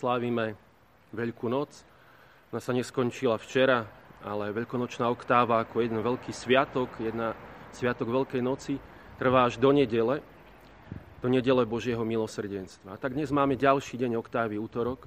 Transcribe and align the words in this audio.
slávime 0.00 0.56
Veľkú 1.12 1.52
noc. 1.52 1.84
Ona 2.56 2.60
sa 2.64 2.72
neskončila 2.72 3.36
včera, 3.36 3.84
ale 4.24 4.48
Veľkonočná 4.56 5.04
oktáva 5.12 5.60
ako 5.60 5.84
jeden 5.84 6.00
veľký 6.00 6.32
sviatok, 6.32 6.88
jedna 7.04 7.36
sviatok 7.76 8.08
Veľkej 8.08 8.40
noci, 8.40 8.80
trvá 9.20 9.44
až 9.44 9.60
do 9.60 9.68
nedele, 9.76 10.24
do 11.20 11.28
nedele 11.28 11.68
Božieho 11.68 12.00
milosrdenstva. 12.00 12.96
A 12.96 13.00
tak 13.00 13.12
dnes 13.12 13.28
máme 13.28 13.60
ďalší 13.60 14.00
deň 14.00 14.16
oktávy, 14.16 14.56
útorok, 14.56 15.04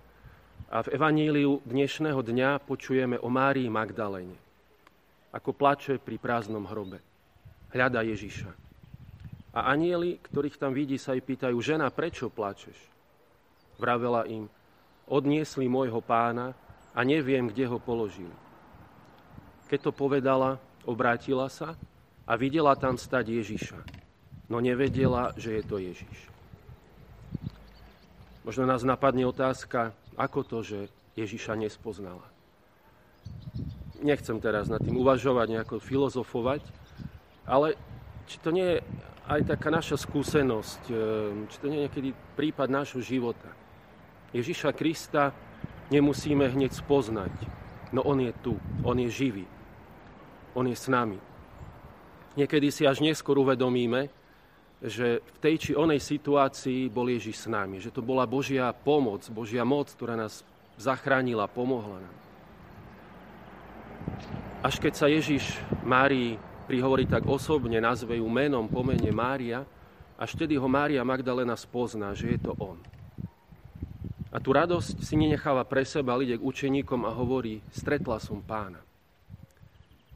a 0.69 0.81
v 0.85 0.97
evaníliu 0.97 1.61
dnešného 1.65 2.21
dňa 2.21 2.61
počujeme 2.65 3.17
o 3.21 3.29
Márii 3.29 3.69
Magdaléne, 3.69 4.37
ako 5.33 5.53
plače 5.53 5.97
pri 6.01 6.21
prázdnom 6.21 6.65
hrobe. 6.69 7.01
Hľada 7.73 8.05
Ježiša. 8.05 8.49
A 9.57 9.69
anieli, 9.73 10.17
ktorých 10.21 10.57
tam 10.57 10.73
vidí, 10.73 10.97
sa 10.97 11.13
jej 11.13 11.21
pýtajú, 11.21 11.57
žena, 11.61 11.89
prečo 11.93 12.29
plačeš? 12.29 12.77
Vravela 13.77 14.25
im, 14.25 14.49
odniesli 15.07 15.67
môjho 15.67 15.99
pána 15.99 16.55
a 16.93 16.99
neviem, 17.01 17.49
kde 17.49 17.67
ho 17.67 17.77
položili. 17.81 18.33
Keď 19.67 19.89
to 19.89 19.91
povedala, 19.91 20.61
obrátila 20.85 21.49
sa 21.49 21.73
a 22.23 22.33
videla 22.37 22.77
tam 22.77 22.95
stať 22.95 23.33
Ježiša, 23.41 23.79
no 24.47 24.61
nevedela, 24.61 25.33
že 25.35 25.59
je 25.59 25.63
to 25.65 25.81
Ježiš. 25.81 26.17
Možno 28.43 28.67
nás 28.67 28.83
napadne 28.83 29.23
otázka, 29.23 29.95
ako 30.19 30.43
to, 30.43 30.57
že 30.61 30.79
Ježiša 31.15 31.55
nespoznala. 31.55 32.27
Nechcem 34.03 34.35
teraz 34.43 34.67
nad 34.67 34.83
tým 34.83 34.99
uvažovať, 34.99 35.47
nejako 35.47 35.79
filozofovať, 35.79 36.59
ale 37.47 37.79
či 38.27 38.35
to 38.43 38.51
nie 38.51 38.77
je 38.77 38.79
aj 39.31 39.41
taká 39.47 39.71
naša 39.71 39.95
skúsenosť, 39.95 40.81
či 41.47 41.57
to 41.63 41.67
nie 41.71 41.79
je 41.79 41.85
niekedy 41.87 42.09
prípad 42.35 42.67
nášho 42.67 42.99
života. 42.99 43.47
Ježiša 44.33 44.73
Krista 44.73 45.29
nemusíme 45.93 46.49
hneď 46.49 46.73
spoznať, 46.73 47.33
no 47.93 48.01
On 48.01 48.17
je 48.17 48.33
tu, 48.41 48.57
On 48.81 48.97
je 48.97 49.09
živý, 49.09 49.45
On 50.57 50.65
je 50.65 50.73
s 50.73 50.89
nami. 50.89 51.21
Niekedy 52.33 52.73
si 52.73 52.89
až 52.89 53.05
neskôr 53.05 53.37
uvedomíme, 53.37 54.09
že 54.83 55.21
v 55.21 55.37
tej 55.39 55.55
či 55.61 55.71
onej 55.77 56.01
situácii 56.01 56.91
bol 56.91 57.07
Ježiš 57.07 57.45
s 57.45 57.47
nami, 57.47 57.79
že 57.79 57.93
to 57.93 58.03
bola 58.03 58.27
Božia 58.27 58.73
pomoc, 58.73 59.23
Božia 59.31 59.63
moc, 59.63 59.87
ktorá 59.93 60.17
nás 60.17 60.43
zachránila, 60.75 61.47
pomohla 61.47 62.03
nám. 62.03 62.17
Až 64.65 64.81
keď 64.81 64.93
sa 64.97 65.07
Ježiš 65.07 65.55
Márii 65.85 66.35
prihovorí 66.67 67.07
tak 67.07 67.27
osobne, 67.27 67.79
nazve 67.79 68.17
ju 68.17 68.27
menom, 68.27 68.67
pomene 68.67 69.11
Mária, 69.11 69.63
až 70.17 70.35
vtedy 70.35 70.55
ho 70.55 70.67
Mária 70.67 71.03
Magdalena 71.03 71.55
spozná, 71.55 72.15
že 72.15 72.35
je 72.35 72.39
to 72.39 72.55
on. 72.59 72.79
A 74.33 74.41
tú 74.41 74.49
radosť 74.49 75.05
si 75.05 75.13
nenecháva 75.13 75.61
pre 75.61 75.85
seba, 75.85 76.17
ale 76.17 76.25
ide 76.25 76.41
k 76.41 76.47
učeníkom 76.49 77.05
a 77.05 77.13
hovorí, 77.13 77.61
stretla 77.69 78.17
som 78.17 78.41
pána. 78.41 78.81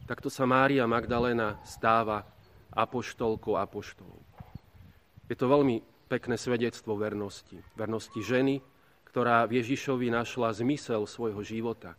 Takto 0.10 0.34
sa 0.34 0.50
Mária 0.50 0.90
Magdalena 0.90 1.62
stáva 1.62 2.26
apoštolkou 2.74 3.54
apoštolov. 3.54 4.18
Je 5.30 5.38
to 5.38 5.46
veľmi 5.46 5.86
pekné 6.10 6.34
svedectvo 6.34 6.98
vernosti. 6.98 7.62
Vernosti 7.78 8.18
ženy, 8.24 8.58
ktorá 9.06 9.46
v 9.46 9.62
Ježišovi 9.62 10.10
našla 10.10 10.50
zmysel 10.56 11.06
svojho 11.06 11.44
života, 11.46 11.94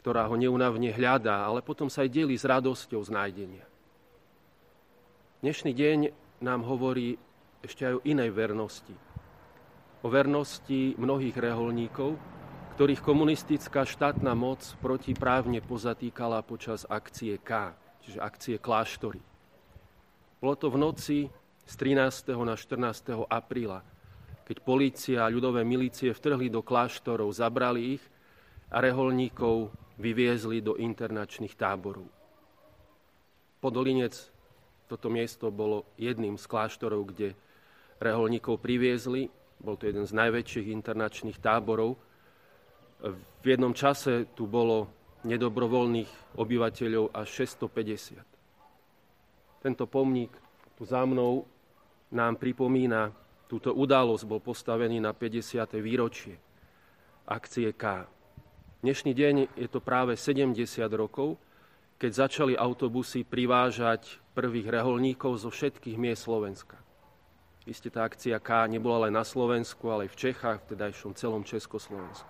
ktorá 0.00 0.24
ho 0.32 0.36
neunavne 0.40 0.88
hľadá, 0.96 1.44
ale 1.44 1.60
potom 1.60 1.92
sa 1.92 2.08
aj 2.08 2.14
delí 2.14 2.40
s 2.40 2.48
radosťou 2.48 3.04
z 3.04 3.10
nájdenia. 3.12 3.66
Dnešný 5.44 5.76
deň 5.76 5.98
nám 6.40 6.64
hovorí 6.64 7.20
ešte 7.60 7.84
aj 7.84 7.94
o 8.00 8.04
inej 8.08 8.32
vernosti, 8.32 8.96
o 10.00 10.08
vernosti 10.08 10.96
mnohých 10.96 11.36
reholníkov, 11.36 12.16
ktorých 12.76 13.04
komunistická 13.04 13.84
štátna 13.84 14.32
moc 14.32 14.64
protiprávne 14.80 15.60
pozatýkala 15.60 16.40
počas 16.40 16.88
akcie 16.88 17.36
K, 17.36 17.76
čiže 18.00 18.18
akcie 18.24 18.56
kláštory. 18.56 19.20
Bolo 20.40 20.56
to 20.56 20.72
v 20.72 20.80
noci 20.80 21.18
z 21.68 21.74
13. 21.76 22.32
na 22.40 22.56
14. 22.56 23.28
apríla, 23.28 23.84
keď 24.48 24.56
polícia 24.64 25.18
a 25.28 25.32
ľudové 25.32 25.60
milície 25.68 26.16
vtrhli 26.16 26.48
do 26.48 26.64
kláštorov, 26.64 27.28
zabrali 27.36 28.00
ich 28.00 28.04
a 28.72 28.80
reholníkov 28.80 29.68
vyviezli 30.00 30.64
do 30.64 30.80
internačných 30.80 31.52
táborov. 31.60 32.08
Podolinec, 33.60 34.16
toto 34.88 35.12
miesto 35.12 35.52
bolo 35.52 35.84
jedným 36.00 36.40
z 36.40 36.48
kláštorov, 36.48 37.12
kde 37.12 37.36
reholníkov 38.00 38.64
priviezli 38.64 39.28
bol 39.60 39.76
to 39.76 39.86
jeden 39.86 40.08
z 40.08 40.16
najväčších 40.16 40.72
internačných 40.72 41.38
táborov. 41.38 42.00
V 43.40 43.44
jednom 43.44 43.76
čase 43.76 44.28
tu 44.32 44.48
bolo 44.48 44.88
nedobrovoľných 45.24 46.40
obyvateľov 46.40 47.12
až 47.12 47.44
650. 47.44 48.24
Tento 49.60 49.84
pomník 49.84 50.32
tu 50.76 50.88
za 50.88 51.04
mnou 51.04 51.44
nám 52.16 52.40
pripomína 52.40 53.12
túto 53.44 53.76
udalosť, 53.76 54.24
bol 54.24 54.40
postavený 54.40 54.96
na 54.96 55.12
50. 55.12 55.76
výročie 55.76 56.40
akcie 57.28 57.70
K. 57.76 58.08
Dnešný 58.80 59.12
deň 59.12 59.34
je 59.60 59.68
to 59.68 59.84
práve 59.84 60.16
70 60.16 60.56
rokov, 60.96 61.36
keď 62.00 62.26
začali 62.26 62.56
autobusy 62.56 63.28
privážať 63.28 64.16
prvých 64.32 64.72
reholníkov 64.72 65.36
zo 65.36 65.52
všetkých 65.52 66.00
miest 66.00 66.24
Slovenska. 66.24 66.79
Isté 67.68 67.92
tá 67.92 68.08
akcia 68.08 68.40
K 68.40 68.72
nebola 68.72 69.04
len 69.04 69.12
na 69.12 69.20
Slovensku, 69.20 69.84
ale 69.92 70.08
aj 70.08 70.16
v 70.16 70.20
Čechách, 70.28 70.58
v 70.64 70.68
tedajšom 70.72 71.12
celom 71.12 71.44
Československu. 71.44 72.28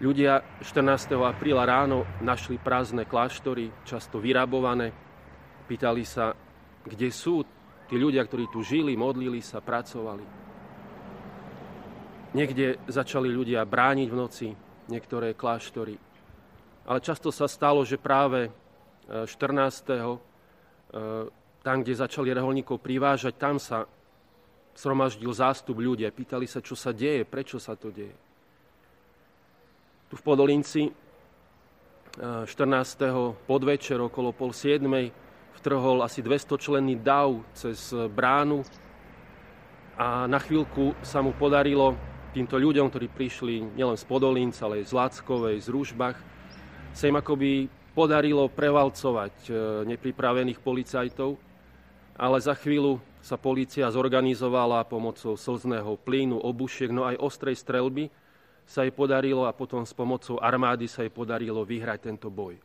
Ľudia 0.00 0.40
14. 0.64 1.16
apríla 1.20 1.68
ráno 1.68 2.08
našli 2.24 2.56
prázdne 2.56 3.04
kláštory, 3.04 3.68
často 3.84 4.20
vyrabované. 4.20 4.92
Pýtali 5.68 6.04
sa, 6.04 6.32
kde 6.84 7.08
sú 7.12 7.44
tí 7.88 7.96
ľudia, 8.00 8.24
ktorí 8.24 8.48
tu 8.48 8.64
žili, 8.64 8.96
modlili 8.96 9.44
sa, 9.44 9.60
pracovali. 9.60 10.24
Niekde 12.36 12.88
začali 12.88 13.28
ľudia 13.28 13.64
brániť 13.64 14.08
v 14.08 14.16
noci 14.16 14.48
niektoré 14.88 15.32
kláštory. 15.32 15.96
Ale 16.88 17.04
často 17.04 17.28
sa 17.32 17.48
stalo, 17.48 17.84
že 17.84 18.00
práve 18.00 18.48
14 19.08 19.28
tam, 21.66 21.82
kde 21.82 21.98
začali 21.98 22.30
reholníkov 22.30 22.78
privážať, 22.78 23.34
tam 23.34 23.58
sa 23.58 23.90
sromaždil 24.78 25.34
zástup 25.34 25.82
ľudia. 25.82 26.14
Pýtali 26.14 26.46
sa, 26.46 26.62
čo 26.62 26.78
sa 26.78 26.94
deje, 26.94 27.26
prečo 27.26 27.58
sa 27.58 27.74
to 27.74 27.90
deje. 27.90 28.14
Tu 30.06 30.14
v 30.14 30.22
Podolinci 30.22 30.94
14. 32.22 33.02
Eh, 33.02 33.34
podvečer 33.50 33.98
okolo 33.98 34.30
pol 34.30 34.54
siedmej 34.54 35.10
vtrhol 35.58 36.06
asi 36.06 36.22
200 36.22 36.54
členný 36.54 36.94
dav 37.02 37.42
cez 37.50 37.90
bránu 37.90 38.62
a 39.98 40.30
na 40.30 40.38
chvíľku 40.38 40.94
sa 41.02 41.18
mu 41.24 41.34
podarilo 41.34 41.96
týmto 42.30 42.60
ľuďom, 42.60 42.92
ktorí 42.92 43.08
prišli 43.10 43.74
nielen 43.74 43.96
z 43.96 44.04
Podolinca, 44.04 44.68
ale 44.68 44.84
aj 44.84 44.92
z 44.92 44.92
Láckovej, 44.92 45.56
z 45.64 45.68
Rúžbach, 45.72 46.16
sa 46.92 47.08
im 47.08 47.16
akoby 47.16 47.66
podarilo 47.96 48.46
prevalcovať 48.46 49.34
eh, 49.50 49.54
nepripravených 49.90 50.62
policajtov 50.62 51.45
ale 52.16 52.40
za 52.40 52.56
chvíľu 52.56 52.96
sa 53.20 53.36
polícia 53.36 53.84
zorganizovala 53.92 54.88
pomocou 54.88 55.36
slzného 55.36 56.00
plynu, 56.00 56.40
obušiek, 56.40 56.88
no 56.88 57.04
aj 57.04 57.20
ostrej 57.20 57.60
strelby 57.60 58.08
sa 58.66 58.82
jej 58.82 58.90
podarilo 58.90 59.44
a 59.46 59.54
potom 59.54 59.84
s 59.84 59.92
pomocou 59.92 60.40
armády 60.40 60.88
sa 60.88 61.04
jej 61.04 61.12
podarilo 61.12 61.62
vyhrať 61.62 62.10
tento 62.10 62.32
boj. 62.32 62.58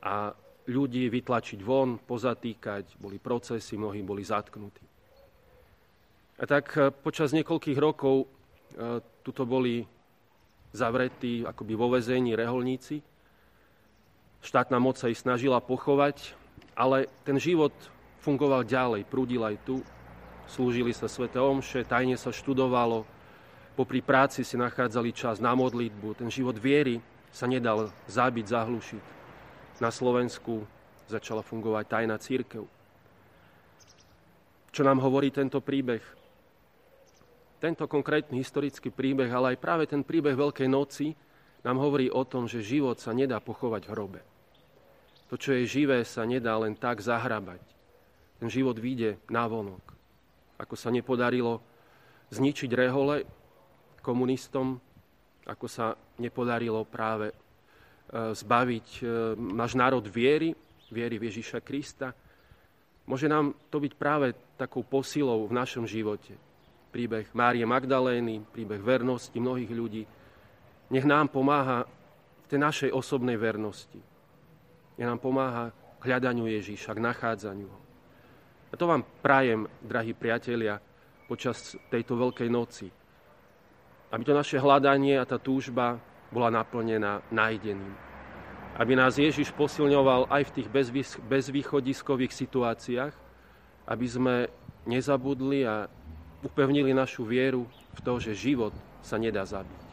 A 0.00 0.32
ľudí 0.70 1.10
vytlačiť 1.10 1.60
von, 1.60 1.98
pozatýkať, 1.98 2.96
boli 2.96 3.18
procesy, 3.18 3.76
mnohí 3.76 4.00
boli 4.06 4.22
zatknutí. 4.24 4.86
A 6.40 6.48
tak 6.48 6.72
e, 6.78 6.88
počas 6.88 7.36
niekoľkých 7.36 7.76
rokov 7.76 8.24
e, 8.24 8.26
tuto 9.20 9.44
boli 9.44 9.84
zavretí 10.72 11.44
akoby 11.44 11.74
vo 11.76 11.92
vezení 11.92 12.32
reholníci. 12.32 13.02
Štátna 14.40 14.80
moc 14.80 14.96
sa 14.96 15.12
ich 15.12 15.20
snažila 15.20 15.60
pochovať, 15.60 16.32
ale 16.72 17.12
ten 17.28 17.36
život 17.36 17.74
fungoval 18.20 18.62
ďalej, 18.68 19.08
prúdil 19.08 19.42
aj 19.42 19.56
tu. 19.64 19.80
Slúžili 20.50 20.92
sa 20.92 21.08
sveté 21.08 21.40
omše, 21.40 21.86
tajne 21.86 22.18
sa 22.20 22.34
študovalo, 22.34 23.06
popri 23.78 24.04
práci 24.04 24.44
si 24.44 24.58
nachádzali 24.60 25.10
čas 25.14 25.38
na 25.38 25.54
modlitbu. 25.56 26.20
Ten 26.20 26.28
život 26.28 26.58
viery 26.58 27.00
sa 27.30 27.46
nedal 27.46 27.88
zabiť, 28.10 28.46
zahlušiť. 28.50 29.04
Na 29.80 29.88
Slovensku 29.88 30.66
začala 31.08 31.40
fungovať 31.40 31.84
tajná 31.88 32.16
církev. 32.20 32.66
Čo 34.70 34.82
nám 34.86 35.02
hovorí 35.02 35.32
tento 35.34 35.58
príbeh? 35.58 36.02
Tento 37.58 37.84
konkrétny 37.86 38.40
historický 38.40 38.90
príbeh, 38.92 39.28
ale 39.30 39.54
aj 39.54 39.62
práve 39.62 39.84
ten 39.86 40.00
príbeh 40.00 40.32
Veľkej 40.34 40.68
noci 40.70 41.12
nám 41.60 41.76
hovorí 41.76 42.08
o 42.08 42.24
tom, 42.24 42.48
že 42.48 42.64
život 42.64 42.96
sa 42.98 43.12
nedá 43.12 43.36
pochovať 43.38 43.82
v 43.84 43.92
hrobe. 43.92 44.20
To, 45.28 45.38
čo 45.38 45.54
je 45.54 45.68
živé, 45.68 46.02
sa 46.02 46.26
nedá 46.26 46.56
len 46.58 46.74
tak 46.74 46.98
zahrabať 47.04 47.79
ten 48.40 48.48
život 48.48 48.74
vyjde 48.80 49.20
na 49.28 49.44
vonok. 49.44 49.84
Ako 50.56 50.72
sa 50.72 50.88
nepodarilo 50.88 51.60
zničiť 52.32 52.70
rehole 52.72 53.28
komunistom, 54.00 54.80
ako 55.44 55.66
sa 55.68 55.92
nepodarilo 56.16 56.88
práve 56.88 57.28
e, 57.28 57.34
zbaviť 58.32 58.88
e, 59.00 59.02
náš 59.36 59.76
národ 59.76 60.04
viery, 60.08 60.56
viery 60.88 61.20
v 61.20 61.28
Ježiša 61.28 61.60
Krista. 61.60 62.16
Môže 63.04 63.28
nám 63.28 63.52
to 63.68 63.76
byť 63.76 63.92
práve 64.00 64.32
takou 64.56 64.80
posilou 64.80 65.44
v 65.44 65.52
našom 65.52 65.84
živote. 65.84 66.32
Príbeh 66.90 67.28
Márie 67.36 67.68
Magdalény, 67.68 68.42
príbeh 68.50 68.80
vernosti 68.80 69.36
mnohých 69.36 69.72
ľudí. 69.72 70.02
Nech 70.90 71.06
nám 71.06 71.30
pomáha 71.30 71.86
v 71.86 72.46
tej 72.50 72.58
našej 72.58 72.90
osobnej 72.90 73.38
vernosti. 73.38 74.00
Nech 74.98 75.06
nám 75.06 75.22
pomáha 75.22 75.70
k 76.00 76.02
hľadaniu 76.08 76.50
Ježíša, 76.50 76.96
k 76.96 77.04
nachádzaniu 77.04 77.68
ho. 77.70 77.89
A 78.70 78.74
to 78.78 78.86
vám 78.86 79.02
prajem, 79.22 79.66
drahí 79.82 80.14
priatelia, 80.14 80.78
počas 81.26 81.74
tejto 81.90 82.14
veľkej 82.14 82.48
noci. 82.50 82.86
Aby 84.10 84.22
to 84.26 84.34
naše 84.34 84.58
hľadanie 84.58 85.18
a 85.18 85.26
tá 85.26 85.38
túžba 85.38 85.98
bola 86.30 86.50
naplnená 86.50 87.22
nájdením. 87.34 87.94
Aby 88.78 88.94
nás 88.94 89.18
Ježiš 89.18 89.50
posilňoval 89.54 90.30
aj 90.30 90.42
v 90.46 90.54
tých 90.62 90.68
bezvýchodiskových 91.26 92.30
situáciách, 92.30 93.14
aby 93.90 94.06
sme 94.06 94.34
nezabudli 94.86 95.66
a 95.66 95.90
upevnili 96.46 96.94
našu 96.94 97.26
vieru 97.26 97.66
v 97.94 98.00
to, 98.00 98.22
že 98.22 98.38
život 98.38 98.72
sa 99.02 99.18
nedá 99.18 99.42
zabiť. 99.42 99.89